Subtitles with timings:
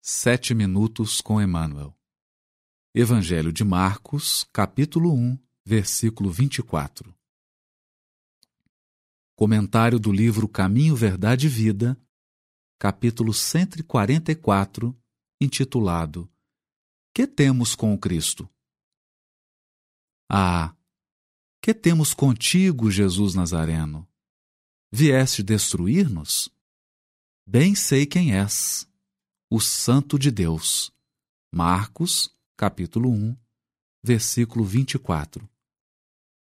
[0.00, 1.94] Sete minutos com Emmanuel.
[2.94, 7.12] Evangelho de Marcos, capítulo 1, versículo 24.
[9.34, 12.00] Comentário do livro Caminho, Verdade e Vida,
[12.78, 14.96] capítulo 144,
[15.40, 16.30] intitulado
[17.12, 18.48] Que temos com o Cristo?
[20.30, 20.74] Ah,
[21.60, 24.08] que temos contigo, Jesus Nazareno?
[24.92, 26.48] Vieste destruir-nos?
[27.44, 28.87] Bem sei quem és
[29.50, 30.92] o Santo de Deus.
[31.50, 33.34] Marcos, capítulo 1,
[34.04, 35.48] versículo 24.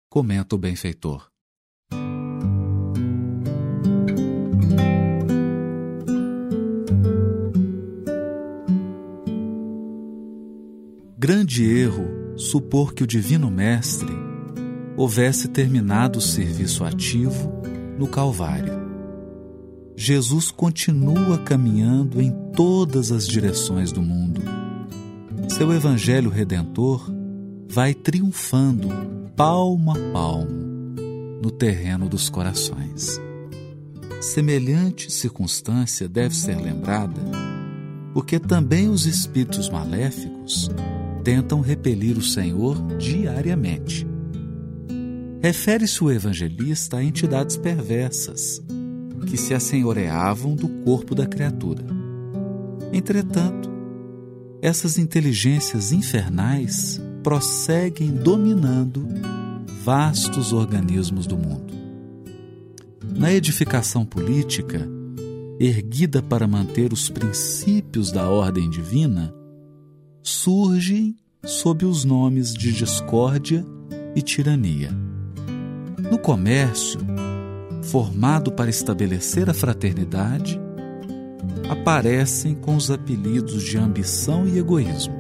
[0.08, 1.32] Comenta o benfeitor.
[11.18, 14.12] Grande erro supor que o Divino Mestre
[14.96, 17.52] houvesse terminado o serviço ativo
[17.98, 18.81] no Calvário
[20.04, 24.42] Jesus continua caminhando em todas as direções do mundo.
[25.48, 27.08] Seu Evangelho Redentor
[27.70, 28.90] vai triunfando
[29.36, 30.50] palmo a palmo
[31.44, 33.22] no terreno dos corações.
[34.20, 37.22] Semelhante circunstância deve ser lembrada
[38.12, 40.68] porque também os espíritos maléficos
[41.24, 44.08] tentam repelir o Senhor diariamente.
[45.44, 48.64] Refere-se o evangelista a entidades perversas
[49.22, 51.84] que se assenhoreavam do corpo da criatura.
[52.92, 53.70] Entretanto,
[54.62, 59.08] essas inteligências infernais prosseguem dominando
[59.84, 61.74] vastos organismos do mundo.
[63.16, 64.88] Na edificação política,
[65.60, 69.34] erguida para manter os princípios da ordem divina,
[70.22, 73.66] surgem sob os nomes de discórdia
[74.16, 74.92] e tirania.
[76.10, 77.00] No comércio,
[77.82, 80.60] formado para estabelecer a fraternidade,
[81.70, 85.14] aparecem com os apelidos de ambição e egoísmo.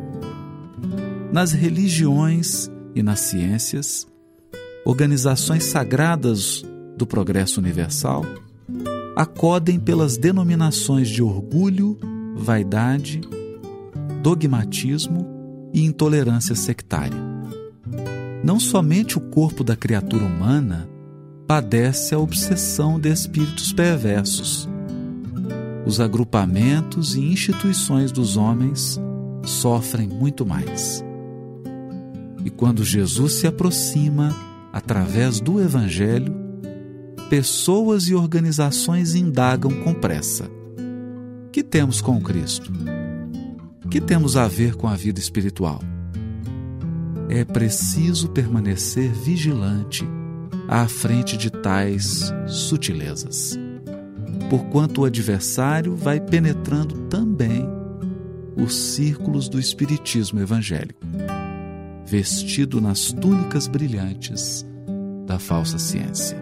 [1.32, 4.08] Nas religiões e nas ciências,
[4.86, 6.64] organizações sagradas
[6.98, 8.26] do progresso universal
[9.16, 11.98] acodem pelas denominações de orgulho,
[12.36, 13.22] vaidade,
[14.22, 15.26] dogmatismo
[15.74, 17.18] e intolerância sectária.
[18.44, 20.90] Não somente o corpo da criatura humana
[21.52, 24.70] padece a obsessão de espíritos perversos.
[25.86, 28.98] Os agrupamentos e instituições dos homens
[29.44, 31.04] sofrem muito mais.
[32.46, 34.34] E quando Jesus se aproxima
[34.72, 36.34] através do Evangelho,
[37.30, 40.50] pessoas e organizações indagam com pressa:
[41.52, 42.72] que temos com Cristo?
[43.90, 45.82] Que temos a ver com a vida espiritual?
[47.28, 50.08] É preciso permanecer vigilante
[50.72, 53.60] à frente de tais sutilezas.
[54.50, 57.68] Porquanto o adversário vai penetrando também
[58.56, 61.02] os círculos do espiritismo evangélico,
[62.06, 64.66] vestido nas túnicas brilhantes
[65.26, 66.42] da falsa ciência.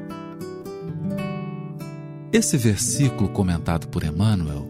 [2.32, 4.70] Esse versículo comentado por Emmanuel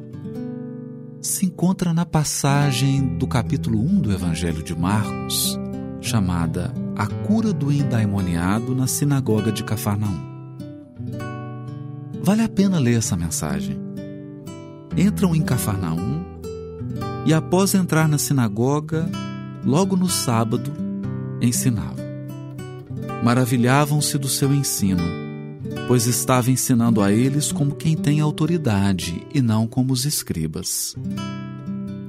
[1.19, 5.59] se encontra na passagem do capítulo 1 do Evangelho de Marcos,
[5.99, 10.19] chamada A Cura do Endaimoniado na Sinagoga de Cafarnaum.
[12.21, 13.79] Vale a pena ler essa mensagem.
[14.97, 16.25] Entram em Cafarnaum
[17.25, 19.09] e, após entrar na sinagoga,
[19.63, 20.73] logo no sábado,
[21.41, 22.05] ensinavam.
[23.23, 25.03] Maravilhavam-se do seu ensino,
[25.87, 30.97] pois estava ensinando a eles como quem tem autoridade e não como os escribas.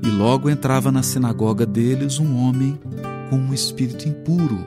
[0.02, 2.76] E logo entrava na sinagoga deles um homem
[3.30, 4.66] com um espírito impuro.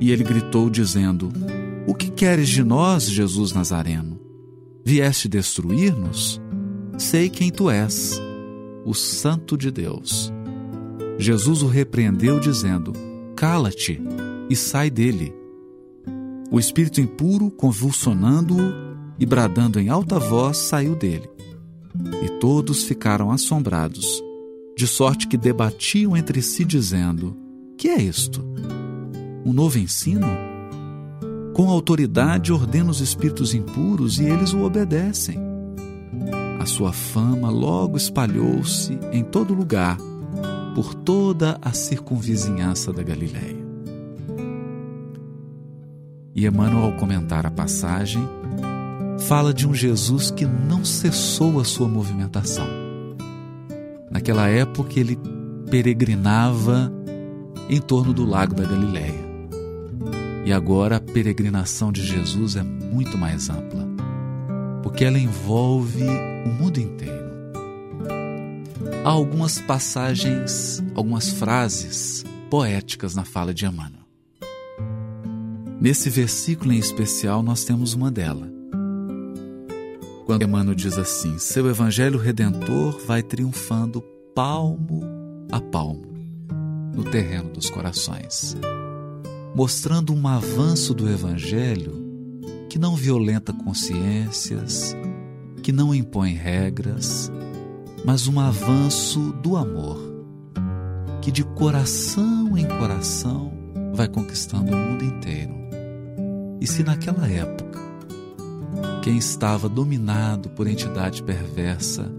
[0.00, 1.30] E ele gritou, dizendo:
[1.86, 4.18] O que queres de nós, Jesus Nazareno?
[4.82, 6.40] Vieste destruir-nos?
[6.98, 8.20] Sei quem tu és,
[8.84, 10.32] o Santo de Deus.
[11.18, 12.92] Jesus o repreendeu, dizendo:
[13.36, 14.00] Cala-te
[14.48, 15.34] e sai dele.
[16.50, 18.72] O espírito impuro, convulsionando-o
[19.18, 21.28] e bradando em alta voz, saiu dele.
[22.22, 24.22] E todos ficaram assombrados,
[24.76, 27.43] de sorte que debatiam entre si, dizendo:
[27.76, 28.44] que é isto?
[29.44, 30.26] Um novo ensino?
[31.52, 35.38] Com autoridade ordena os espíritos impuros e eles o obedecem.
[36.60, 39.98] A sua fama logo espalhou-se em todo lugar,
[40.74, 43.64] por toda a circunvizinhança da Galiléia.
[46.34, 48.26] E Emmanuel, ao comentar a passagem,
[49.28, 52.66] fala de um Jesus que não cessou a sua movimentação.
[54.10, 55.18] Naquela época, ele
[55.70, 56.92] peregrinava
[57.68, 59.24] em torno do lago da Galileia.
[60.44, 63.86] E agora a peregrinação de Jesus é muito mais ampla,
[64.82, 67.24] porque ela envolve o mundo inteiro.
[69.04, 74.04] Há algumas passagens, algumas frases poéticas na fala de Emmanuel.
[75.80, 78.50] Nesse versículo em especial, nós temos uma dela.
[80.24, 84.02] Quando Emmanuel diz assim: Seu evangelho redentor vai triunfando
[84.34, 85.02] palmo
[85.52, 86.13] a palmo
[86.94, 88.56] no terreno dos corações,
[89.54, 92.02] mostrando um avanço do evangelho
[92.70, 94.96] que não violenta consciências,
[95.62, 97.30] que não impõe regras,
[98.04, 99.98] mas um avanço do amor,
[101.20, 103.52] que de coração em coração
[103.94, 105.54] vai conquistando o mundo inteiro.
[106.60, 107.80] E se naquela época
[109.02, 112.10] quem estava dominado por entidade perversa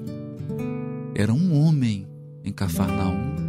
[1.13, 2.07] era um homem
[2.44, 3.44] em Cafarnaum,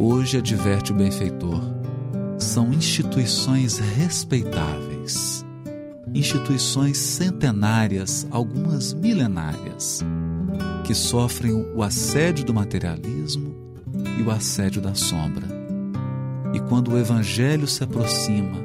[0.00, 1.60] hoje adverte o benfeitor,
[2.38, 5.44] são instituições respeitáveis,
[6.14, 10.02] instituições centenárias, algumas milenárias
[10.86, 13.54] que sofrem o assédio do materialismo
[14.18, 15.46] e o assédio da sombra.
[16.54, 18.58] E quando o Evangelho se aproxima,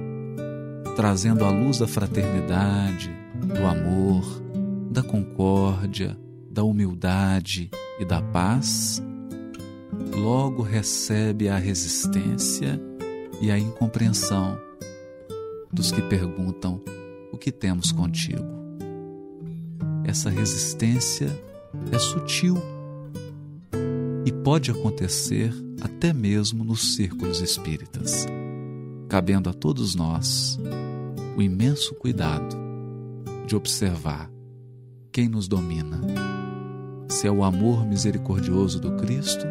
[0.95, 4.41] trazendo a luz da fraternidade, do amor,
[4.89, 6.17] da concórdia,
[6.49, 9.03] da humildade e da paz,
[10.13, 12.79] logo recebe a resistência
[13.41, 14.57] e a incompreensão
[15.71, 16.81] dos que perguntam:
[17.31, 18.45] O que temos contigo?
[20.03, 21.27] Essa resistência
[21.91, 22.55] é sutil
[24.25, 28.25] e pode acontecer até mesmo nos círculos espíritas,
[29.09, 30.59] cabendo a todos nós
[31.35, 32.55] o imenso cuidado
[33.45, 34.31] de observar
[35.11, 36.01] quem nos domina,
[37.07, 39.45] se é o amor misericordioso do Cristo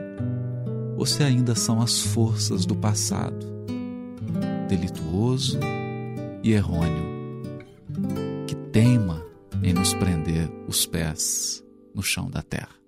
[1.05, 3.47] ou se ainda são as forças do passado,
[4.67, 5.61] delituoso
[6.43, 7.45] e errôneo,
[8.47, 9.23] que teima
[9.63, 11.63] em nos prender os pés
[11.95, 12.84] no chão da terra.